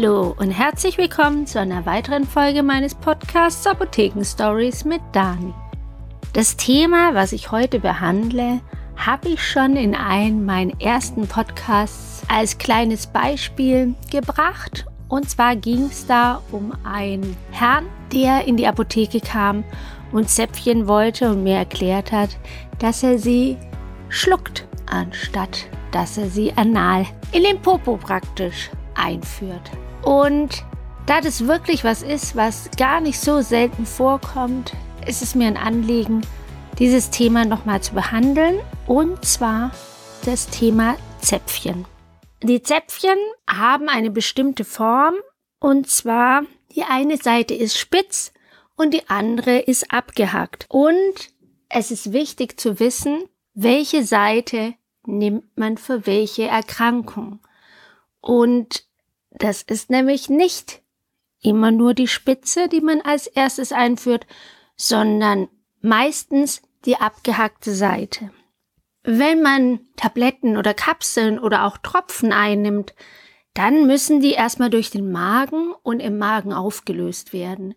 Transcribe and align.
Hallo 0.00 0.34
und 0.38 0.50
herzlich 0.50 0.96
willkommen 0.96 1.46
zu 1.46 1.60
einer 1.60 1.84
weiteren 1.84 2.24
Folge 2.24 2.62
meines 2.62 2.94
Podcasts 2.94 3.66
Apotheken 3.66 4.24
Stories 4.24 4.86
mit 4.86 5.02
Dani. 5.12 5.52
Das 6.32 6.56
Thema, 6.56 7.12
was 7.12 7.32
ich 7.32 7.50
heute 7.50 7.80
behandle, 7.80 8.62
habe 8.96 9.28
ich 9.28 9.46
schon 9.46 9.76
in 9.76 9.94
einem 9.94 10.46
meiner 10.46 10.80
ersten 10.80 11.26
Podcasts 11.26 12.22
als 12.28 12.56
kleines 12.56 13.08
Beispiel 13.08 13.94
gebracht. 14.10 14.86
Und 15.08 15.28
zwar 15.28 15.54
ging 15.54 15.88
es 15.90 16.06
da 16.06 16.40
um 16.50 16.72
einen 16.82 17.36
Herrn, 17.50 17.84
der 18.10 18.46
in 18.46 18.56
die 18.56 18.66
Apotheke 18.66 19.20
kam 19.20 19.64
und 20.12 20.30
Zäpfchen 20.30 20.88
wollte 20.88 21.30
und 21.30 21.42
mir 21.42 21.56
erklärt 21.56 22.10
hat, 22.10 22.38
dass 22.78 23.02
er 23.02 23.18
sie 23.18 23.58
schluckt, 24.08 24.66
anstatt 24.86 25.66
dass 25.92 26.16
er 26.16 26.30
sie 26.30 26.54
anal 26.56 27.04
in 27.32 27.42
den 27.42 27.60
Popo 27.60 27.98
praktisch 27.98 28.70
einführt. 28.94 29.70
Und 30.02 30.64
da 31.06 31.20
das 31.20 31.46
wirklich 31.46 31.84
was 31.84 32.02
ist, 32.02 32.36
was 32.36 32.70
gar 32.76 33.00
nicht 33.00 33.20
so 33.20 33.40
selten 33.40 33.86
vorkommt, 33.86 34.72
ist 35.06 35.22
es 35.22 35.34
mir 35.34 35.46
ein 35.46 35.56
Anliegen, 35.56 36.22
dieses 36.78 37.10
Thema 37.10 37.44
nochmal 37.44 37.80
zu 37.82 37.94
behandeln. 37.94 38.60
Und 38.86 39.24
zwar 39.24 39.72
das 40.24 40.48
Thema 40.48 40.96
Zäpfchen. 41.20 41.84
Die 42.42 42.62
Zäpfchen 42.62 43.18
haben 43.48 43.88
eine 43.88 44.10
bestimmte 44.10 44.64
Form 44.64 45.14
und 45.58 45.88
zwar 45.88 46.42
die 46.74 46.84
eine 46.84 47.16
Seite 47.16 47.54
ist 47.54 47.78
spitz 47.78 48.32
und 48.76 48.94
die 48.94 49.08
andere 49.08 49.58
ist 49.58 49.92
abgehackt. 49.92 50.66
Und 50.68 51.32
es 51.68 51.90
ist 51.90 52.12
wichtig 52.12 52.58
zu 52.58 52.80
wissen, 52.80 53.24
welche 53.54 54.04
Seite 54.04 54.74
nimmt 55.04 55.56
man 55.56 55.76
für 55.76 56.06
welche 56.06 56.46
Erkrankung. 56.46 57.40
Und 58.20 58.84
das 59.30 59.62
ist 59.62 59.90
nämlich 59.90 60.28
nicht 60.28 60.82
immer 61.42 61.70
nur 61.70 61.94
die 61.94 62.08
Spitze, 62.08 62.68
die 62.68 62.80
man 62.80 63.00
als 63.00 63.26
erstes 63.26 63.72
einführt, 63.72 64.26
sondern 64.76 65.48
meistens 65.80 66.62
die 66.84 66.96
abgehackte 66.96 67.72
Seite. 67.74 68.30
Wenn 69.02 69.42
man 69.42 69.80
Tabletten 69.96 70.56
oder 70.56 70.74
Kapseln 70.74 71.38
oder 71.38 71.64
auch 71.64 71.78
Tropfen 71.78 72.32
einnimmt, 72.32 72.94
dann 73.54 73.86
müssen 73.86 74.20
die 74.20 74.32
erstmal 74.32 74.70
durch 74.70 74.90
den 74.90 75.10
Magen 75.10 75.72
und 75.82 76.00
im 76.00 76.18
Magen 76.18 76.52
aufgelöst 76.52 77.32
werden. 77.32 77.74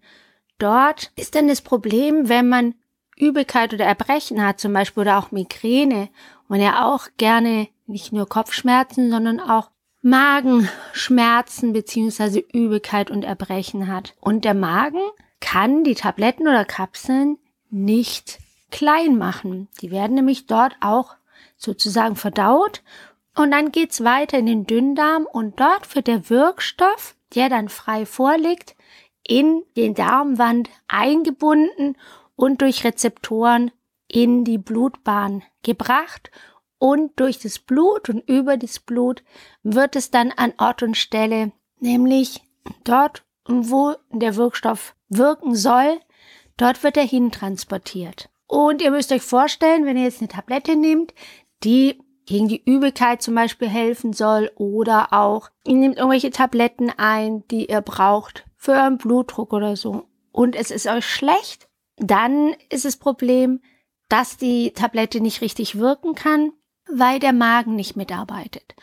Dort 0.59 1.11
ist 1.15 1.35
dann 1.35 1.47
das 1.47 1.61
Problem, 1.61 2.29
wenn 2.29 2.49
man 2.49 2.75
Übelkeit 3.15 3.73
oder 3.73 3.85
Erbrechen 3.85 4.45
hat, 4.45 4.59
zum 4.59 4.73
Beispiel 4.73 5.01
oder 5.01 5.17
auch 5.17 5.31
Migräne, 5.31 6.09
und 6.47 6.59
ja 6.59 6.85
auch 6.93 7.07
gerne 7.17 7.67
nicht 7.87 8.13
nur 8.13 8.27
Kopfschmerzen, 8.27 9.09
sondern 9.09 9.39
auch 9.39 9.71
Magenschmerzen 10.03 11.71
beziehungsweise 11.71 12.39
Übelkeit 12.39 13.09
und 13.09 13.23
Erbrechen 13.23 13.87
hat. 13.87 14.13
Und 14.19 14.45
der 14.45 14.53
Magen 14.53 15.01
kann 15.39 15.83
die 15.83 15.95
Tabletten 15.95 16.47
oder 16.47 16.65
Kapseln 16.65 17.39
nicht 17.69 18.39
klein 18.69 19.17
machen. 19.17 19.69
Die 19.81 19.91
werden 19.91 20.15
nämlich 20.15 20.45
dort 20.45 20.75
auch 20.81 21.15
sozusagen 21.57 22.17
verdaut 22.17 22.83
und 23.35 23.51
dann 23.51 23.71
geht's 23.71 24.03
weiter 24.03 24.37
in 24.37 24.45
den 24.45 24.67
Dünndarm 24.67 25.25
und 25.25 25.59
dort 25.59 25.95
wird 25.95 26.07
der 26.07 26.29
Wirkstoff, 26.29 27.15
der 27.33 27.49
dann 27.49 27.69
frei 27.69 28.05
vorliegt, 28.05 28.75
in 29.25 29.63
den 29.77 29.95
Darmwand 29.95 30.69
eingebunden 30.87 31.95
und 32.35 32.61
durch 32.61 32.83
Rezeptoren 32.83 33.71
in 34.08 34.43
die 34.43 34.58
Blutbahn 34.58 35.43
gebracht 35.63 36.30
und 36.83 37.17
durch 37.17 37.39
das 37.39 37.60
Blut 37.60 38.10
und 38.10 38.27
über 38.30 38.58
das 38.58 38.77
Blut 38.77 39.23
wird 39.64 39.95
es 39.95 40.11
dann 40.11 40.33
an 40.33 40.52
Ort 40.58 40.83
und 40.83 40.98
Stelle, 40.98 41.54
nämlich 41.80 42.42
dort, 42.83 43.23
wo 43.48 43.95
der 44.11 44.36
Wirkstoff 44.36 44.93
wirken 45.08 45.55
soll, 45.55 46.02
dort 46.58 46.83
wird 46.83 46.98
er 46.98 47.05
hin 47.05 47.32
transportiert. 47.32 48.30
Und 48.48 48.82
ihr 48.82 48.92
müsst 48.92 49.14
euch 49.14 49.22
vorstellen, 49.22 49.86
wenn 49.86 49.95
ihr 49.95 50.04
jetzt 50.04 50.20
eine 50.20 50.27
Tablette 50.27 50.76
nehmt, 50.76 51.14
die 51.64 52.02
gegen 52.26 52.49
die 52.49 52.61
Übelkeit 52.66 53.22
zum 53.22 53.36
Beispiel 53.36 53.70
helfen 53.70 54.11
soll 54.11 54.52
oder 54.55 55.14
auch 55.14 55.52
ihr 55.66 55.76
nehmt 55.76 55.95
irgendwelche 55.95 56.32
Tabletten 56.32 56.92
ein, 56.98 57.48
die 57.48 57.67
ihr 57.67 57.80
braucht 57.80 58.43
für 58.58 58.73
euren 58.73 58.98
Blutdruck 58.98 59.54
oder 59.54 59.77
so 59.77 60.10
und 60.33 60.54
es 60.54 60.70
ist 60.70 60.88
euch 60.88 61.05
schlecht, 61.05 61.70
dann 61.95 62.54
ist 62.70 62.83
das 62.83 62.98
Problem, 62.98 63.61
dass 64.10 64.36
die 64.36 64.72
Tablette 64.72 65.22
nicht 65.22 65.39
richtig 65.39 65.77
wirken 65.77 66.14
kann 66.14 66.52
weil 66.99 67.20
der 67.20 67.33
Magen 67.33 67.76
nicht 67.76 67.95
mitarbeitet. 67.95 68.76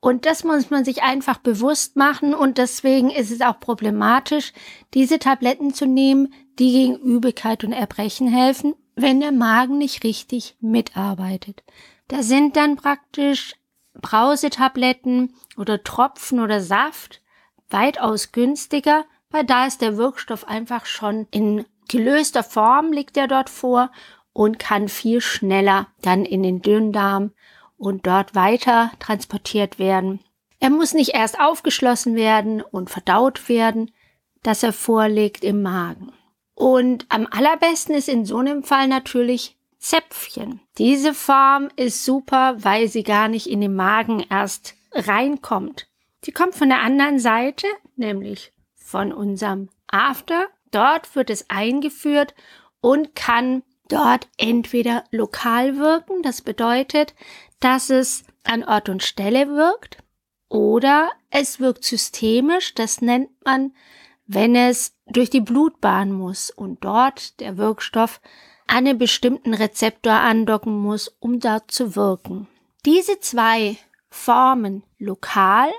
Und 0.00 0.26
das 0.26 0.44
muss 0.44 0.70
man 0.70 0.84
sich 0.84 1.02
einfach 1.02 1.38
bewusst 1.38 1.96
machen 1.96 2.32
und 2.34 2.58
deswegen 2.58 3.10
ist 3.10 3.32
es 3.32 3.40
auch 3.40 3.58
problematisch, 3.58 4.52
diese 4.94 5.18
Tabletten 5.18 5.74
zu 5.74 5.86
nehmen, 5.86 6.32
die 6.58 6.70
gegen 6.70 6.96
Übelkeit 6.96 7.64
und 7.64 7.72
Erbrechen 7.72 8.28
helfen, 8.28 8.74
wenn 8.94 9.20
der 9.20 9.32
Magen 9.32 9.78
nicht 9.78 10.04
richtig 10.04 10.56
mitarbeitet. 10.60 11.64
Da 12.06 12.22
sind 12.22 12.56
dann 12.56 12.76
praktisch 12.76 13.54
Brausetabletten 13.94 15.34
oder 15.56 15.82
Tropfen 15.82 16.38
oder 16.38 16.60
Saft 16.60 17.20
weitaus 17.68 18.30
günstiger, 18.30 19.04
weil 19.30 19.44
da 19.44 19.66
ist 19.66 19.80
der 19.82 19.96
Wirkstoff 19.96 20.46
einfach 20.46 20.86
schon 20.86 21.26
in 21.32 21.64
gelöster 21.88 22.42
Form 22.42 22.92
liegt 22.92 23.16
er 23.16 23.26
dort 23.26 23.50
vor 23.50 23.90
und 24.38 24.60
kann 24.60 24.88
viel 24.88 25.20
schneller 25.20 25.88
dann 26.00 26.24
in 26.24 26.44
den 26.44 26.62
Dünndarm 26.62 27.32
und 27.76 28.06
dort 28.06 28.36
weiter 28.36 28.92
transportiert 29.00 29.80
werden. 29.80 30.20
Er 30.60 30.70
muss 30.70 30.94
nicht 30.94 31.12
erst 31.12 31.40
aufgeschlossen 31.40 32.14
werden 32.14 32.62
und 32.62 32.88
verdaut 32.88 33.48
werden, 33.48 33.90
dass 34.44 34.62
er 34.62 34.72
vorliegt 34.72 35.42
im 35.42 35.62
Magen. 35.62 36.12
Und 36.54 37.04
am 37.08 37.26
allerbesten 37.28 37.96
ist 37.96 38.08
in 38.08 38.24
so 38.24 38.36
einem 38.36 38.62
Fall 38.62 38.86
natürlich 38.86 39.58
Zäpfchen. 39.78 40.60
Diese 40.78 41.14
Form 41.14 41.68
ist 41.74 42.04
super, 42.04 42.58
weil 42.58 42.86
sie 42.86 43.02
gar 43.02 43.26
nicht 43.26 43.48
in 43.48 43.60
den 43.60 43.74
Magen 43.74 44.24
erst 44.30 44.76
reinkommt. 44.92 45.88
Sie 46.24 46.30
kommt 46.30 46.54
von 46.54 46.68
der 46.68 46.82
anderen 46.82 47.18
Seite, 47.18 47.66
nämlich 47.96 48.52
von 48.76 49.12
unserem 49.12 49.68
After. 49.88 50.46
Dort 50.70 51.16
wird 51.16 51.28
es 51.28 51.50
eingeführt 51.50 52.36
und 52.80 53.16
kann 53.16 53.64
dort 53.88 54.28
entweder 54.36 55.04
lokal 55.10 55.78
wirken, 55.78 56.22
das 56.22 56.42
bedeutet, 56.42 57.14
dass 57.60 57.90
es 57.90 58.24
an 58.44 58.64
Ort 58.64 58.88
und 58.88 59.02
Stelle 59.02 59.48
wirkt, 59.48 59.98
oder 60.48 61.10
es 61.30 61.60
wirkt 61.60 61.84
systemisch, 61.84 62.74
das 62.74 63.02
nennt 63.02 63.30
man, 63.44 63.72
wenn 64.26 64.54
es 64.54 64.94
durch 65.06 65.30
die 65.30 65.40
Blutbahn 65.40 66.12
muss 66.12 66.50
und 66.50 66.84
dort 66.84 67.40
der 67.40 67.56
Wirkstoff 67.56 68.20
an 68.66 68.86
einen 68.86 68.98
bestimmten 68.98 69.54
Rezeptor 69.54 70.12
andocken 70.12 70.78
muss, 70.78 71.08
um 71.20 71.40
dort 71.40 71.70
zu 71.70 71.96
wirken. 71.96 72.46
Diese 72.84 73.18
zwei 73.20 73.76
Formen, 74.10 74.84
lokal 74.98 75.70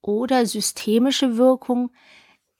oder 0.00 0.46
systemische 0.46 1.36
Wirkung, 1.36 1.90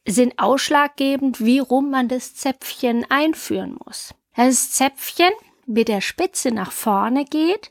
sind 0.07 0.39
ausschlaggebend, 0.39 1.41
wie 1.41 1.59
rum 1.59 1.91
man 1.91 2.09
das 2.09 2.35
Zäpfchen 2.35 3.05
einführen 3.09 3.79
muss 3.85 4.15
das 4.37 4.73
Zäpfchen 4.73 5.31
mit 5.67 5.89
der 5.89 6.01
Spitze 6.01 6.51
nach 6.51 6.73
vorne 6.73 7.25
geht, 7.25 7.71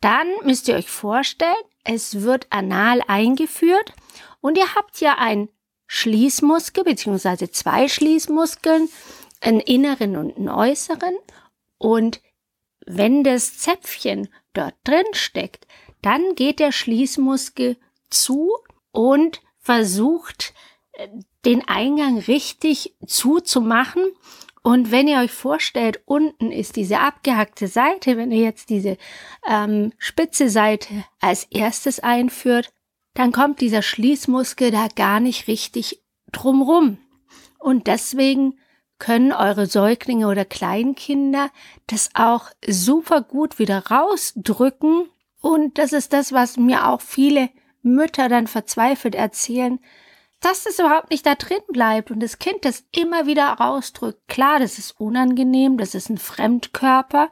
dann 0.00 0.26
müsst 0.44 0.68
ihr 0.68 0.74
euch 0.74 0.90
vorstellen, 0.90 1.54
es 1.84 2.22
wird 2.22 2.46
anal 2.50 3.02
eingeführt 3.06 3.92
und 4.40 4.58
ihr 4.58 4.74
habt 4.74 5.00
ja 5.00 5.18
einen 5.18 5.48
Schließmuskel 5.86 6.84
beziehungsweise 6.84 7.50
zwei 7.50 7.88
Schließmuskeln, 7.88 8.88
einen 9.40 9.60
inneren 9.60 10.16
und 10.16 10.36
einen 10.36 10.48
äußeren 10.48 11.14
und 11.78 12.20
wenn 12.86 13.24
das 13.24 13.58
Zäpfchen 13.58 14.28
dort 14.52 14.74
drin 14.84 15.06
steckt, 15.12 15.66
dann 16.02 16.34
geht 16.34 16.58
der 16.58 16.72
Schließmuskel 16.72 17.76
zu 18.08 18.50
und 18.90 19.42
versucht 19.58 20.54
äh, 20.92 21.08
den 21.44 21.66
Eingang 21.68 22.18
richtig 22.18 22.94
zuzumachen 23.06 24.02
und 24.62 24.90
wenn 24.90 25.08
ihr 25.08 25.18
euch 25.18 25.30
vorstellt, 25.30 26.02
unten 26.04 26.52
ist 26.52 26.76
diese 26.76 27.00
abgehackte 27.00 27.66
Seite, 27.66 28.16
wenn 28.16 28.30
ihr 28.30 28.42
jetzt 28.42 28.68
diese 28.68 28.98
ähm, 29.48 29.92
spitze 29.98 30.50
Seite 30.50 31.04
als 31.18 31.44
erstes 31.44 32.00
einführt, 32.00 32.70
dann 33.14 33.32
kommt 33.32 33.60
dieser 33.60 33.82
Schließmuskel 33.82 34.70
da 34.70 34.88
gar 34.94 35.18
nicht 35.20 35.48
richtig 35.48 36.02
drumrum. 36.30 36.98
Und 37.58 37.86
deswegen 37.86 38.58
können 38.98 39.32
eure 39.32 39.66
Säuglinge 39.66 40.28
oder 40.28 40.44
Kleinkinder 40.44 41.50
das 41.86 42.10
auch 42.14 42.50
super 42.66 43.22
gut 43.22 43.58
wieder 43.58 43.86
rausdrücken. 43.86 45.08
Und 45.40 45.78
das 45.78 45.94
ist 45.94 46.12
das, 46.12 46.32
was 46.32 46.58
mir 46.58 46.86
auch 46.86 47.00
viele 47.00 47.48
Mütter 47.82 48.28
dann 48.28 48.46
verzweifelt 48.46 49.14
erzählen, 49.14 49.80
dass 50.40 50.64
das 50.64 50.78
überhaupt 50.78 51.10
nicht 51.10 51.26
da 51.26 51.34
drin 51.34 51.62
bleibt 51.68 52.10
und 52.10 52.20
das 52.20 52.38
Kind 52.38 52.64
das 52.64 52.84
immer 52.92 53.26
wieder 53.26 53.46
rausdrückt. 53.46 54.26
Klar, 54.28 54.58
das 54.58 54.78
ist 54.78 54.98
unangenehm, 54.98 55.76
das 55.78 55.94
ist 55.94 56.08
ein 56.08 56.18
Fremdkörper 56.18 57.30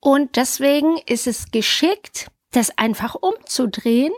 und 0.00 0.36
deswegen 0.36 0.98
ist 1.06 1.26
es 1.26 1.50
geschickt, 1.50 2.30
das 2.50 2.76
einfach 2.78 3.14
umzudrehen 3.14 4.12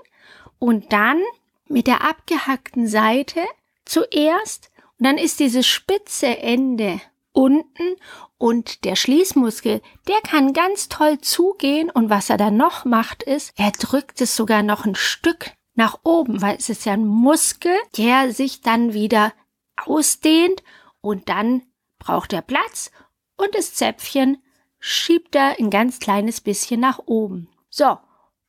und 0.58 0.92
dann 0.92 1.20
mit 1.68 1.86
der 1.86 2.02
abgehackten 2.02 2.86
Seite 2.86 3.40
zuerst 3.84 4.70
und 4.98 5.06
dann 5.06 5.18
ist 5.18 5.40
dieses 5.40 5.66
spitze 5.66 6.38
Ende 6.38 7.00
unten 7.32 7.96
und 8.38 8.84
der 8.84 8.94
Schließmuskel, 8.94 9.80
der 10.06 10.20
kann 10.20 10.52
ganz 10.52 10.88
toll 10.88 11.18
zugehen 11.20 11.90
und 11.90 12.10
was 12.10 12.30
er 12.30 12.36
dann 12.36 12.56
noch 12.56 12.84
macht 12.84 13.22
ist, 13.22 13.52
er 13.56 13.72
drückt 13.72 14.20
es 14.20 14.36
sogar 14.36 14.62
noch 14.62 14.84
ein 14.84 14.94
Stück 14.94 15.50
nach 15.74 16.00
oben, 16.04 16.42
weil 16.42 16.56
es 16.56 16.68
ist 16.68 16.84
ja 16.84 16.92
ein 16.92 17.06
Muskel, 17.06 17.74
der 17.96 18.32
sich 18.32 18.60
dann 18.60 18.92
wieder 18.92 19.32
ausdehnt 19.76 20.62
und 21.00 21.28
dann 21.28 21.62
braucht 21.98 22.32
er 22.32 22.42
Platz 22.42 22.90
und 23.36 23.54
das 23.54 23.74
Zäpfchen 23.74 24.42
schiebt 24.78 25.34
er 25.34 25.58
ein 25.58 25.70
ganz 25.70 26.00
kleines 26.00 26.40
bisschen 26.40 26.80
nach 26.80 26.98
oben. 27.06 27.48
So, 27.70 27.96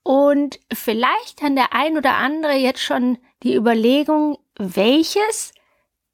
und 0.04 0.60
vielleicht 0.74 1.40
kann 1.40 1.56
der 1.56 1.74
ein 1.74 1.98
oder 1.98 2.16
andere 2.16 2.54
jetzt 2.54 2.82
schon 2.82 3.18
die 3.44 3.56
Überlegung, 3.56 4.38
welches 4.58 5.54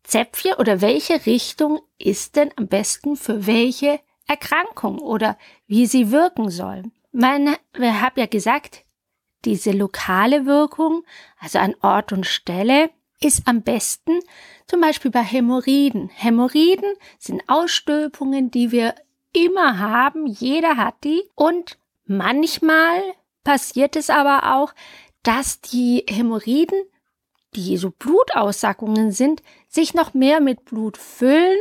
Zäpfchen 0.04 0.54
oder 0.54 0.82
welche 0.82 1.26
Richtung 1.26 1.80
ist 1.98 2.36
denn 2.36 2.52
am 2.56 2.68
besten 2.68 3.16
für 3.16 3.48
welche 3.48 4.00
Erkrankung 4.28 5.00
oder 5.00 5.38
wie 5.66 5.88
sie 5.88 6.12
wirken 6.12 6.50
sollen. 6.50 6.92
Man, 7.12 7.56
wir 7.74 8.02
haben 8.02 8.20
ja 8.20 8.28
gesagt, 8.28 8.86
diese 9.46 9.72
lokale 9.72 10.46
Wirkung, 10.46 11.04
also 11.40 11.60
an 11.60 11.76
Ort 11.82 12.12
und 12.12 12.26
Stelle, 12.26 12.90
ist 13.22 13.48
am 13.48 13.62
besten 13.64 14.20
zum 14.66 14.82
Beispiel 14.82 15.12
bei 15.12 15.24
Hämorrhoiden. 15.24 16.10
Hämorrhoiden 16.10 16.94
sind 17.18 17.44
Ausstülpungen, 17.48 18.52
die 18.52 18.72
wir 18.72 18.96
immer 19.34 19.80
haben. 19.80 20.26
Jeder 20.26 20.78
hat 20.78 21.04
die. 21.04 21.24
Und 21.36 21.78
manchmal 22.06 23.02
passiert 23.44 23.96
es 23.96 24.10
aber 24.10 24.56
auch, 24.56 24.74
dass 25.24 25.60
die 25.60 26.06
Hämorrhoiden, 26.08 26.82
die 27.56 27.78
so 27.78 27.92
Blutaussackungen 27.92 29.12
sind, 29.12 29.44
sich 29.68 29.94
noch 29.94 30.14
mehr 30.14 30.40
mit 30.40 30.66
Blut 30.66 30.98
füllen 30.98 31.60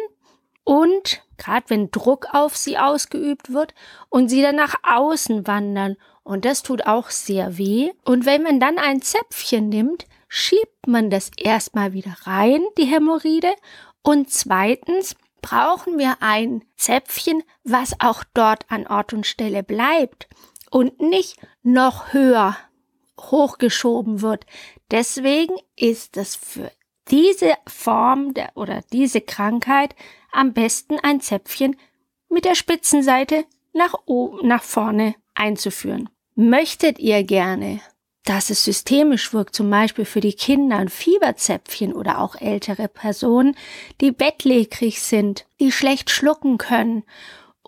und 0.65 1.23
gerade 1.39 1.65
wenn 1.69 1.91
Druck 1.91 2.27
auf 2.35 2.55
sie 2.55 2.77
ausgeübt 2.77 3.53
wird 3.55 3.75
und 4.11 4.29
sie 4.29 4.43
dann 4.43 4.57
nach 4.57 4.75
außen 4.83 5.47
wandern 5.47 5.97
und 6.29 6.45
das 6.45 6.63
tut 6.63 6.87
auch 6.87 7.09
sehr 7.09 7.57
weh. 7.57 7.91
Und 8.05 8.27
wenn 8.27 8.43
man 8.43 8.61
dann 8.61 8.77
ein 8.77 9.01
Zäpfchen 9.01 9.71
nimmt, 9.71 10.07
schiebt 10.29 10.87
man 10.87 11.09
das 11.09 11.31
erstmal 11.39 11.95
wieder 11.95 12.15
rein, 12.25 12.61
die 12.77 12.85
Hämorrhoide. 12.85 13.55
Und 14.03 14.31
zweitens 14.31 15.17
brauchen 15.41 15.97
wir 15.97 16.19
ein 16.21 16.67
Zäpfchen, 16.77 17.43
was 17.65 17.99
auch 18.01 18.25
dort 18.35 18.71
an 18.71 18.87
Ort 18.87 19.15
und 19.15 19.27
Stelle 19.27 19.63
bleibt 19.63 20.29
und 20.71 21.01
nicht 21.01 21.39
noch 21.63 22.13
höher 22.13 22.59
hochgeschoben 23.19 24.21
wird. 24.21 24.45
Deswegen 24.91 25.55
ist 25.77 26.19
es 26.19 26.37
für 26.37 26.71
diese 27.11 27.55
Form 27.67 28.35
der, 28.35 28.51
oder 28.55 28.83
diese 28.93 29.23
Krankheit 29.23 29.95
am 30.31 30.53
besten 30.53 30.99
ein 31.01 31.23
Zäpfchen 31.23 31.75
mit 32.29 32.45
der 32.45 32.55
Spitzenseite 32.55 33.47
nach 33.73 33.95
oben, 34.05 34.47
nach 34.47 34.63
vorne 34.63 35.15
einzuführen. 35.35 36.11
Möchtet 36.41 37.01
ihr 37.01 37.25
gerne, 37.25 37.81
dass 38.25 38.49
es 38.49 38.63
systemisch 38.63 39.33
wirkt, 39.33 39.57
zum 39.57 39.69
Beispiel 39.71 40.05
für 40.05 40.21
die 40.21 40.35
Kinder 40.35 40.77
ein 40.77 40.89
Fieberzäpfchen 40.89 41.93
oder 41.93 42.21
auch 42.21 42.37
ältere 42.37 42.87
Personen, 42.87 43.57
die 44.01 44.13
bettlägerig 44.13 45.03
sind, 45.03 45.47
die 45.59 45.73
schlecht 45.73 46.11
schlucken 46.11 46.57
können 46.57 47.03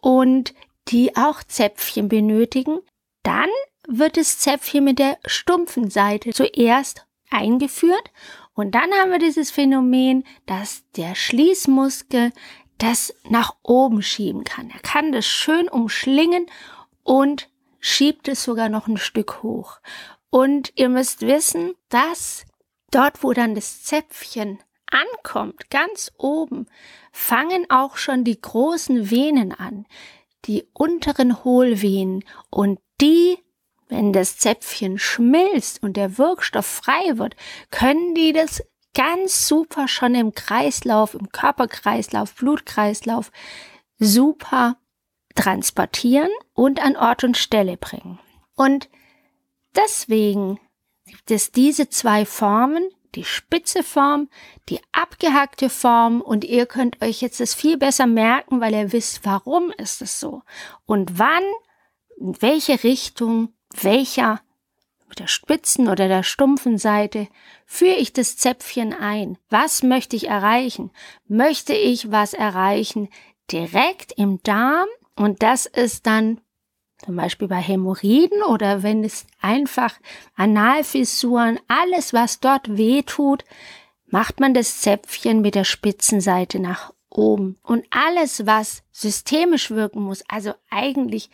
und 0.01 0.55
die 0.87 1.17
auch 1.17 1.43
Zäpfchen 1.43 2.09
benötigen, 2.09 2.79
dann 3.25 3.49
wird 3.89 4.17
das 4.17 4.39
Zäpfchen 4.39 4.85
mit 4.85 5.01
der 5.01 5.19
stumpfen 5.27 5.91
Seite 5.91 6.31
zuerst 6.31 7.05
eingeführt 7.29 8.13
und 8.55 8.77
dann 8.77 8.93
haben 8.93 9.11
wir 9.11 9.19
dieses 9.19 9.51
Phänomen, 9.51 10.23
dass 10.47 10.85
der 10.97 11.17
Schließmuskel 11.17 12.31
das 12.79 13.17
nach 13.29 13.57
oben 13.65 14.01
schieben 14.01 14.45
kann. 14.45 14.71
Er 14.71 14.79
kann 14.79 15.11
das 15.11 15.27
schön 15.27 15.69
umschlingen 15.69 16.47
und 17.03 17.51
schiebt 17.81 18.29
es 18.29 18.45
sogar 18.45 18.69
noch 18.69 18.87
ein 18.87 18.99
Stück 18.99 19.43
hoch. 19.43 19.81
Und 20.31 20.73
ihr 20.77 20.89
müsst 20.89 21.23
wissen, 21.23 21.75
dass 21.89 22.45
dort, 22.91 23.23
wo 23.23 23.33
dann 23.33 23.55
das 23.55 23.83
Zäpfchen 23.83 24.59
ankommt, 24.91 25.71
ganz 25.71 26.13
oben, 26.19 26.67
fangen 27.13 27.69
auch 27.71 27.97
schon 27.97 28.25
die 28.25 28.41
großen 28.41 29.11
Venen 29.11 29.53
an, 29.53 29.87
die 30.45 30.67
unteren 30.73 31.45
Hohlvenen 31.45 32.25
und 32.51 32.81
die, 33.01 33.39
wenn 33.89 34.13
das 34.13 34.39
Zäpfchen 34.39 34.99
schmilzt 34.99 35.83
und 35.83 35.97
der 35.97 36.19
Wirkstoff 36.19 36.67
frei 36.67 37.19
wird, 37.19 37.35
können 37.71 38.15
die 38.15 38.33
das 38.33 38.63
ganz 38.95 39.47
super 39.47 39.89
schon 39.89 40.15
im 40.15 40.33
Kreislauf, 40.33 41.15
im 41.15 41.31
Körperkreislauf, 41.31 42.35
Blutkreislauf 42.35 43.31
super 43.99 44.77
transportieren 45.35 46.31
und 46.55 46.81
an 46.81 46.97
Ort 46.97 47.25
und 47.25 47.37
Stelle 47.37 47.77
bringen. 47.77 48.19
Und 48.57 48.89
deswegen 49.77 50.59
gibt 51.07 51.31
es 51.31 51.53
diese 51.53 51.89
zwei 51.89 52.25
Formen, 52.25 52.89
die 53.15 53.25
spitze 53.25 53.83
Form, 53.83 54.29
die 54.69 54.81
abgehackte 54.93 55.69
Form 55.69 56.21
und 56.21 56.45
ihr 56.45 56.67
könnt 56.67 57.03
euch 57.03 57.21
jetzt 57.21 57.41
das 57.41 57.55
viel 57.55 57.77
besser 57.77 58.07
merken, 58.07 58.61
weil 58.61 58.73
ihr 58.75 58.93
wisst, 58.93 59.25
warum 59.25 59.73
ist 59.73 60.01
es 60.03 60.21
so 60.21 60.43
und 60.87 61.19
wann, 61.19 61.43
in 62.19 62.41
welche 62.41 62.85
Richtung, 62.85 63.53
welcher 63.75 64.41
mit 65.09 65.19
der 65.19 65.27
spitzen 65.27 65.89
oder 65.89 66.07
der 66.07 66.23
stumpfen 66.23 66.79
Seite 66.79 67.27
führe 67.67 67.97
ich 67.97 68.13
das 68.13 68.37
Zäpfchen 68.37 68.95
ein. 68.95 69.39
Was 69.49 69.83
möchte 69.83 70.15
ich 70.15 70.29
erreichen? 70.29 70.93
Möchte 71.27 71.75
ich 71.75 72.13
was 72.13 72.33
erreichen 72.33 73.09
direkt 73.51 74.13
im 74.13 74.41
Darm 74.45 74.87
und 75.21 75.43
das 75.43 75.67
ist 75.67 76.07
dann 76.07 76.41
zum 76.97 77.15
Beispiel 77.15 77.47
bei 77.47 77.61
Hämorrhoiden 77.61 78.43
oder 78.43 78.83
wenn 78.83 79.05
es 79.05 79.27
einfach 79.39 79.99
Analfissuren, 80.35 81.61
alles 81.69 82.15
was 82.15 82.41
dort 82.41 82.75
weh 82.79 83.03
tut, 83.03 83.45
macht 84.07 84.41
man 84.41 84.55
das 84.55 84.81
Zäpfchen 84.81 85.43
mit 85.43 85.55
der 85.57 85.65
Spitzenseite 85.65 86.59
nach 86.59 86.95
oben. 87.11 87.59
Und 87.63 87.85
alles, 87.91 88.47
was 88.47 88.83
systemisch 88.93 89.71
wirken 89.71 90.01
muss, 90.01 90.25
also 90.27 90.55
eigentlich 90.71 91.29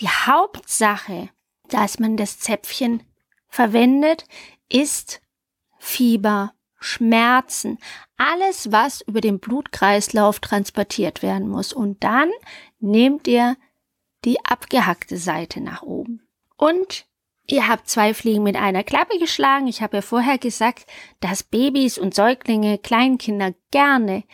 die 0.00 0.08
Hauptsache, 0.08 1.28
dass 1.68 2.00
man 2.00 2.16
das 2.16 2.40
Zäpfchen 2.40 3.04
verwendet, 3.46 4.24
ist 4.68 5.20
Fieber, 5.78 6.54
Schmerzen, 6.80 7.78
alles, 8.16 8.72
was 8.72 9.00
über 9.00 9.20
den 9.20 9.38
Blutkreislauf 9.38 10.40
transportiert 10.40 11.22
werden 11.22 11.48
muss. 11.48 11.72
Und 11.72 12.02
dann 12.04 12.30
nehmt 12.80 13.26
ihr 13.26 13.56
die 14.24 14.44
abgehackte 14.44 15.16
Seite 15.16 15.60
nach 15.60 15.82
oben. 15.82 16.26
Und 16.56 17.06
ihr 17.46 17.68
habt 17.68 17.88
zwei 17.88 18.14
Fliegen 18.14 18.42
mit 18.42 18.56
einer 18.56 18.84
Klappe 18.84 19.18
geschlagen. 19.18 19.68
Ich 19.68 19.80
habe 19.82 19.98
ja 19.98 20.02
vorher 20.02 20.38
gesagt, 20.38 20.86
dass 21.20 21.42
Babys 21.42 21.98
und 21.98 22.14
Säuglinge, 22.14 22.78
Kleinkinder 22.78 23.54
gerne 23.70 24.24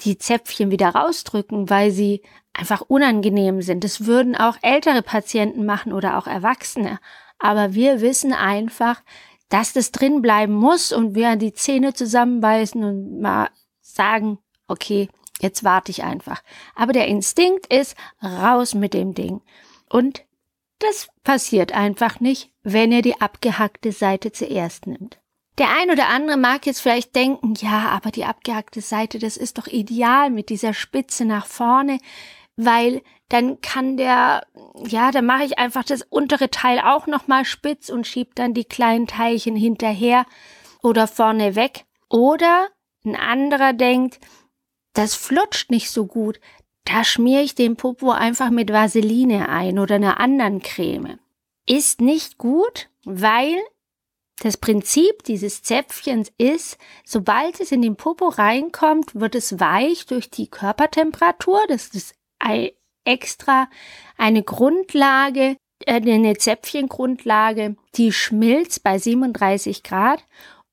die 0.00 0.18
Zäpfchen 0.18 0.70
wieder 0.70 0.88
rausdrücken, 0.88 1.70
weil 1.70 1.90
sie 1.90 2.22
einfach 2.52 2.80
unangenehm 2.82 3.62
sind. 3.62 3.84
Das 3.84 4.06
würden 4.06 4.36
auch 4.36 4.56
ältere 4.62 5.02
Patienten 5.02 5.66
machen 5.66 5.92
oder 5.92 6.18
auch 6.18 6.26
Erwachsene. 6.26 6.98
Aber 7.38 7.74
wir 7.74 8.00
wissen 8.00 8.32
einfach, 8.32 9.02
dass 9.48 9.72
das 9.72 9.92
drin 9.92 10.22
bleiben 10.22 10.54
muss 10.54 10.92
und 10.92 11.14
wir 11.14 11.36
die 11.36 11.52
Zähne 11.52 11.94
zusammenbeißen 11.94 12.82
und 12.82 13.20
mal 13.20 13.50
sagen, 13.80 14.38
okay, 14.66 15.08
jetzt 15.44 15.62
warte 15.62 15.92
ich 15.92 16.02
einfach. 16.02 16.42
Aber 16.74 16.92
der 16.92 17.06
Instinkt 17.06 17.72
ist 17.72 17.96
raus 18.22 18.74
mit 18.74 18.94
dem 18.94 19.14
Ding. 19.14 19.42
Und 19.88 20.24
das 20.80 21.08
passiert 21.22 21.72
einfach 21.72 22.18
nicht, 22.18 22.50
wenn 22.62 22.90
ihr 22.90 23.02
die 23.02 23.20
abgehackte 23.20 23.92
Seite 23.92 24.32
zuerst 24.32 24.86
nimmt. 24.86 25.20
Der 25.58 25.68
ein 25.78 25.90
oder 25.90 26.08
andere 26.08 26.36
mag 26.36 26.66
jetzt 26.66 26.80
vielleicht 26.80 27.14
denken, 27.14 27.54
ja, 27.58 27.88
aber 27.90 28.10
die 28.10 28.24
abgehackte 28.24 28.80
Seite, 28.80 29.20
das 29.20 29.36
ist 29.36 29.58
doch 29.58 29.68
ideal 29.68 30.30
mit 30.30 30.48
dieser 30.48 30.74
Spitze 30.74 31.24
nach 31.24 31.46
vorne, 31.46 31.98
weil 32.56 33.02
dann 33.28 33.60
kann 33.60 33.96
der, 33.96 34.46
ja, 34.84 35.12
dann 35.12 35.26
mache 35.26 35.44
ich 35.44 35.58
einfach 35.58 35.84
das 35.84 36.02
untere 36.02 36.50
Teil 36.50 36.80
auch 36.80 37.06
nochmal 37.06 37.44
spitz 37.44 37.88
und 37.88 38.06
schieb 38.06 38.34
dann 38.34 38.52
die 38.52 38.64
kleinen 38.64 39.06
Teilchen 39.06 39.54
hinterher 39.54 40.26
oder 40.82 41.06
vorne 41.06 41.54
weg. 41.54 41.84
Oder 42.08 42.68
ein 43.04 43.16
anderer 43.16 43.72
denkt, 43.72 44.18
das 44.94 45.14
flutscht 45.14 45.70
nicht 45.70 45.90
so 45.90 46.06
gut. 46.06 46.40
Da 46.84 47.04
schmiere 47.04 47.42
ich 47.42 47.54
den 47.54 47.76
Popo 47.76 48.10
einfach 48.10 48.50
mit 48.50 48.72
Vaseline 48.72 49.48
ein 49.48 49.78
oder 49.78 49.96
einer 49.96 50.20
anderen 50.20 50.60
Creme. 50.60 51.18
Ist 51.66 52.00
nicht 52.00 52.38
gut, 52.38 52.88
weil 53.04 53.56
das 54.40 54.56
Prinzip 54.56 55.22
dieses 55.24 55.62
Zäpfchens 55.62 56.32
ist, 56.38 56.76
sobald 57.04 57.60
es 57.60 57.72
in 57.72 57.82
den 57.82 57.96
Popo 57.96 58.28
reinkommt, 58.28 59.14
wird 59.14 59.34
es 59.34 59.60
weich 59.60 60.06
durch 60.06 60.30
die 60.30 60.48
Körpertemperatur. 60.48 61.60
Das 61.68 61.88
ist 61.88 62.14
extra 63.04 63.68
eine 64.16 64.42
Grundlage, 64.42 65.56
äh, 65.86 65.94
eine 65.94 66.36
Zäpfchengrundlage, 66.36 67.76
die 67.94 68.12
schmilzt 68.12 68.82
bei 68.82 68.98
37 68.98 69.82
Grad 69.82 70.24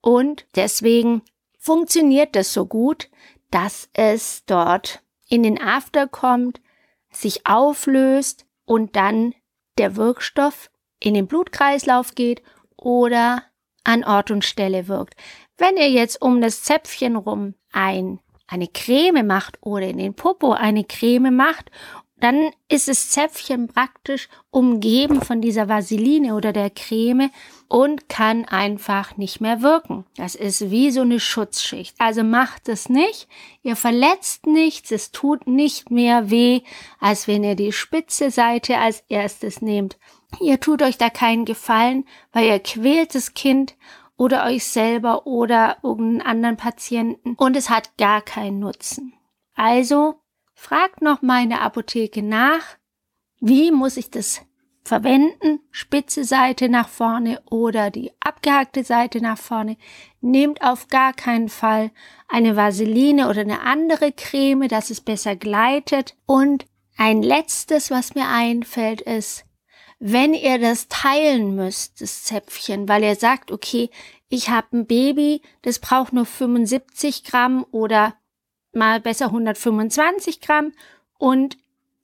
Und 0.01 0.47
deswegen 0.55 1.21
funktioniert 1.59 2.35
das 2.35 2.53
so 2.53 2.65
gut, 2.65 3.09
dass 3.51 3.89
es 3.93 4.45
dort 4.45 5.03
in 5.29 5.43
den 5.43 5.61
After 5.61 6.07
kommt, 6.07 6.61
sich 7.11 7.45
auflöst 7.45 8.45
und 8.65 8.95
dann 8.95 9.33
der 9.77 9.95
Wirkstoff 9.95 10.71
in 10.99 11.13
den 11.13 11.27
Blutkreislauf 11.27 12.15
geht 12.15 12.41
oder 12.77 13.43
an 13.83 14.03
Ort 14.03 14.31
und 14.31 14.45
Stelle 14.45 14.87
wirkt. 14.87 15.15
Wenn 15.57 15.77
ihr 15.77 15.89
jetzt 15.89 16.21
um 16.21 16.41
das 16.41 16.63
Zäpfchen 16.63 17.15
rum 17.15 17.55
ein, 17.71 18.19
eine 18.47 18.67
Creme 18.67 19.25
macht 19.25 19.57
oder 19.61 19.87
in 19.87 19.97
den 19.97 20.13
Popo 20.13 20.51
eine 20.51 20.83
Creme 20.83 21.31
macht, 21.31 21.71
dann 22.21 22.51
ist 22.69 22.87
das 22.87 23.09
Zäpfchen 23.09 23.67
praktisch 23.67 24.29
umgeben 24.49 25.21
von 25.21 25.41
dieser 25.41 25.67
Vaseline 25.67 26.35
oder 26.35 26.53
der 26.53 26.69
Creme 26.69 27.31
und 27.67 28.09
kann 28.09 28.45
einfach 28.45 29.17
nicht 29.17 29.41
mehr 29.41 29.61
wirken. 29.61 30.05
Das 30.17 30.35
ist 30.35 30.71
wie 30.71 30.91
so 30.91 31.01
eine 31.01 31.19
Schutzschicht. 31.19 31.95
Also 31.99 32.23
macht 32.23 32.69
es 32.69 32.89
nicht. 32.89 33.27
Ihr 33.63 33.75
verletzt 33.75 34.45
nichts. 34.45 34.91
Es 34.91 35.11
tut 35.11 35.47
nicht 35.47 35.89
mehr 35.89 36.29
weh, 36.29 36.61
als 36.99 37.27
wenn 37.27 37.43
ihr 37.43 37.55
die 37.55 37.71
spitze 37.71 38.29
Seite 38.29 38.77
als 38.77 39.03
erstes 39.09 39.61
nehmt. 39.61 39.97
Ihr 40.39 40.59
tut 40.59 40.81
euch 40.81 40.97
da 40.97 41.09
keinen 41.09 41.45
Gefallen, 41.45 42.05
weil 42.31 42.45
ihr 42.45 42.59
quält 42.59 43.15
das 43.15 43.33
Kind 43.33 43.75
oder 44.15 44.45
euch 44.45 44.65
selber 44.65 45.25
oder 45.25 45.77
irgendeinen 45.81 46.21
anderen 46.21 46.57
Patienten 46.57 47.33
und 47.35 47.55
es 47.55 47.69
hat 47.69 47.97
gar 47.97 48.21
keinen 48.21 48.59
Nutzen. 48.59 49.13
Also 49.55 50.21
fragt 50.61 51.01
noch 51.01 51.23
meine 51.23 51.61
Apotheke 51.61 52.21
nach, 52.21 52.61
wie 53.39 53.71
muss 53.71 53.97
ich 53.97 54.11
das 54.11 54.41
verwenden, 54.83 55.59
spitze 55.71 56.23
Seite 56.23 56.69
nach 56.69 56.87
vorne 56.87 57.41
oder 57.49 57.89
die 57.89 58.11
abgehackte 58.19 58.83
Seite 58.83 59.21
nach 59.21 59.39
vorne. 59.39 59.75
Nehmt 60.21 60.61
auf 60.61 60.87
gar 60.87 61.13
keinen 61.13 61.49
Fall 61.49 61.89
eine 62.27 62.55
Vaseline 62.55 63.27
oder 63.27 63.41
eine 63.41 63.61
andere 63.61 64.11
Creme, 64.11 64.67
dass 64.67 64.91
es 64.91 65.01
besser 65.01 65.35
gleitet. 65.35 66.15
Und 66.27 66.67
ein 66.95 67.23
letztes, 67.23 67.89
was 67.89 68.13
mir 68.13 68.27
einfällt, 68.27 69.01
ist, 69.01 69.45
wenn 69.97 70.35
ihr 70.35 70.59
das 70.59 70.87
teilen 70.89 71.55
müsst, 71.55 72.01
das 72.01 72.23
Zäpfchen, 72.23 72.87
weil 72.87 73.03
ihr 73.03 73.15
sagt, 73.15 73.51
okay, 73.51 73.89
ich 74.29 74.49
habe 74.49 74.77
ein 74.77 74.85
Baby, 74.85 75.41
das 75.63 75.79
braucht 75.79 76.13
nur 76.13 76.25
75 76.25 77.23
Gramm 77.23 77.65
oder 77.71 78.13
mal 78.73 78.99
besser 78.99 79.27
125 79.27 80.41
Gramm 80.41 80.73
und 81.17 81.57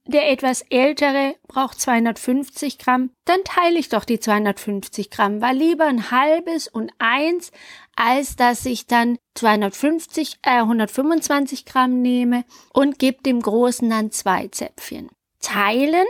der 0.07 0.31
etwas 0.31 0.61
ältere 0.69 1.35
braucht 1.47 1.81
250 1.81 2.77
Gramm, 2.77 3.11
dann 3.25 3.43
teile 3.43 3.77
ich 3.77 3.89
doch 3.89 4.05
die 4.05 4.19
250 4.19 5.09
Gramm, 5.09 5.41
weil 5.41 5.57
lieber 5.57 5.85
ein 5.85 6.11
halbes 6.11 6.67
und 6.69 6.91
eins, 6.97 7.51
als 7.95 8.37
dass 8.37 8.65
ich 8.65 8.87
dann 8.87 9.17
250, 9.35 10.39
äh, 10.43 10.59
125 10.59 11.65
Gramm 11.65 12.01
nehme 12.01 12.45
und 12.73 12.99
gebe 12.99 13.21
dem 13.21 13.41
Großen 13.41 13.89
dann 13.89 14.11
zwei 14.11 14.47
Zäpfchen. 14.47 15.09
Teilen 15.41 16.07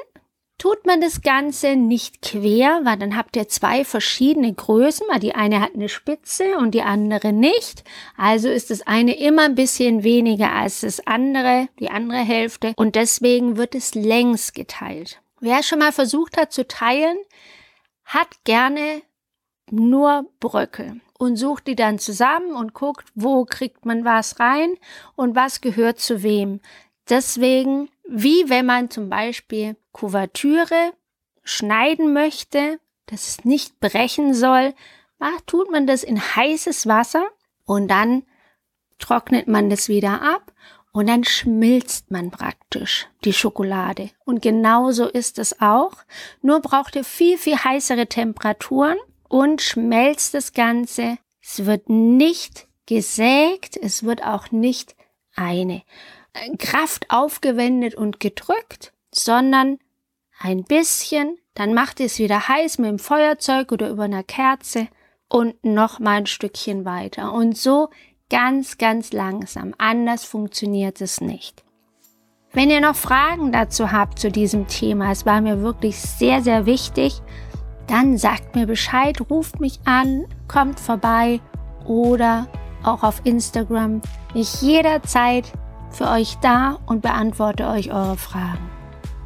Tut 0.59 0.87
man 0.87 1.01
das 1.01 1.21
Ganze 1.21 1.75
nicht 1.75 2.23
quer, 2.23 2.81
weil 2.83 2.97
dann 2.97 3.15
habt 3.15 3.35
ihr 3.35 3.47
zwei 3.47 3.85
verschiedene 3.85 4.51
Größen, 4.51 5.05
weil 5.07 5.19
die 5.19 5.35
eine 5.35 5.61
hat 5.61 5.75
eine 5.75 5.87
Spitze 5.87 6.57
und 6.57 6.71
die 6.73 6.81
andere 6.81 7.31
nicht. 7.31 7.83
Also 8.17 8.49
ist 8.49 8.71
das 8.71 8.85
eine 8.87 9.19
immer 9.19 9.43
ein 9.43 9.53
bisschen 9.53 10.03
weniger 10.03 10.51
als 10.51 10.81
das 10.81 11.05
andere, 11.05 11.69
die 11.79 11.91
andere 11.91 12.17
Hälfte. 12.17 12.73
Und 12.75 12.95
deswegen 12.95 13.57
wird 13.57 13.75
es 13.75 13.93
längs 13.93 14.53
geteilt. 14.53 15.21
Wer 15.39 15.61
schon 15.61 15.77
mal 15.77 15.91
versucht 15.91 16.37
hat 16.37 16.51
zu 16.51 16.67
teilen, 16.67 17.17
hat 18.03 18.43
gerne 18.43 19.03
nur 19.69 20.25
Bröckel 20.39 21.01
und 21.19 21.35
sucht 21.35 21.67
die 21.67 21.75
dann 21.75 21.99
zusammen 21.99 22.55
und 22.55 22.73
guckt, 22.73 23.07
wo 23.13 23.45
kriegt 23.45 23.85
man 23.85 24.05
was 24.05 24.39
rein 24.39 24.73
und 25.15 25.35
was 25.35 25.61
gehört 25.61 25.99
zu 25.99 26.23
wem. 26.23 26.61
Deswegen, 27.09 27.89
wie 28.09 28.49
wenn 28.49 28.65
man 28.65 28.89
zum 28.89 29.09
Beispiel 29.09 29.75
Kuvertüre 29.91 30.93
schneiden 31.43 32.13
möchte, 32.13 32.79
dass 33.05 33.27
es 33.27 33.45
nicht 33.45 33.79
brechen 33.79 34.33
soll, 34.33 34.73
tut 35.45 35.71
man 35.71 35.87
das 35.87 36.03
in 36.03 36.19
heißes 36.19 36.87
Wasser 36.87 37.25
und 37.65 37.87
dann 37.87 38.23
trocknet 38.99 39.47
man 39.47 39.69
das 39.69 39.89
wieder 39.89 40.21
ab 40.21 40.53
und 40.91 41.07
dann 41.07 41.23
schmilzt 41.23 42.11
man 42.11 42.31
praktisch 42.31 43.07
die 43.23 43.33
Schokolade. 43.33 44.09
Und 44.25 44.41
genauso 44.41 45.07
ist 45.07 45.37
es 45.37 45.61
auch. 45.61 45.93
Nur 46.41 46.59
braucht 46.59 46.95
ihr 46.95 47.03
viel, 47.03 47.37
viel 47.37 47.55
heißere 47.55 48.07
Temperaturen 48.07 48.97
und 49.29 49.61
schmelzt 49.61 50.33
das 50.33 50.53
Ganze. 50.53 51.17
Es 51.41 51.65
wird 51.65 51.89
nicht 51.89 52.67
gesägt, 52.87 53.77
es 53.77 54.03
wird 54.03 54.23
auch 54.23 54.51
nicht 54.51 54.95
eine 55.35 55.83
Kraft 56.57 57.09
aufgewendet 57.09 57.95
und 57.95 58.19
gedrückt, 58.19 58.93
sondern 59.11 59.79
ein 60.39 60.63
bisschen, 60.63 61.37
dann 61.53 61.73
macht 61.73 61.99
ihr 61.99 62.05
es 62.05 62.19
wieder 62.19 62.47
heiß 62.47 62.77
mit 62.77 62.89
dem 62.89 62.99
Feuerzeug 62.99 63.71
oder 63.71 63.89
über 63.89 64.03
einer 64.03 64.23
Kerze 64.23 64.87
und 65.29 65.63
noch 65.63 65.99
mal 65.99 66.17
ein 66.17 66.25
Stückchen 66.25 66.85
weiter. 66.85 67.33
Und 67.33 67.57
so 67.57 67.89
ganz, 68.29 68.77
ganz 68.77 69.13
langsam. 69.13 69.73
Anders 69.77 70.23
funktioniert 70.23 71.01
es 71.01 71.21
nicht. 71.21 71.63
Wenn 72.53 72.69
ihr 72.69 72.81
noch 72.81 72.95
Fragen 72.95 73.51
dazu 73.51 73.91
habt 73.91 74.19
zu 74.19 74.31
diesem 74.31 74.67
Thema, 74.67 75.11
es 75.11 75.25
war 75.25 75.41
mir 75.41 75.61
wirklich 75.61 75.99
sehr, 75.99 76.41
sehr 76.41 76.65
wichtig, 76.65 77.21
dann 77.87 78.17
sagt 78.17 78.55
mir 78.55 78.65
Bescheid, 78.67 79.17
ruft 79.29 79.59
mich 79.59 79.79
an, 79.85 80.25
kommt 80.47 80.79
vorbei 80.79 81.39
oder 81.85 82.47
auch 82.83 83.03
auf 83.03 83.21
Instagram. 83.23 84.01
Ich 84.33 84.61
jederzeit 84.61 85.51
für 85.91 86.09
euch 86.09 86.37
da 86.41 86.79
und 86.85 87.01
beantworte 87.01 87.67
euch 87.67 87.91
eure 87.91 88.17
Fragen. 88.17 88.69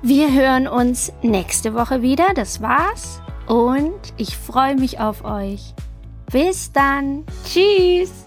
Wir 0.01 0.33
hören 0.33 0.67
uns 0.67 1.13
nächste 1.21 1.73
Woche 1.73 2.01
wieder. 2.01 2.33
Das 2.33 2.61
war's. 2.61 3.21
Und 3.47 4.13
ich 4.17 4.37
freue 4.37 4.75
mich 4.75 4.99
auf 4.99 5.23
euch. 5.23 5.73
Bis 6.31 6.71
dann. 6.71 7.25
Tschüss. 7.45 8.25